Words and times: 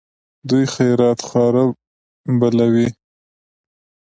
دوی 0.49 0.65
خیرات 0.75 1.19
خواره 1.27 1.63
بلوي. 2.39 2.87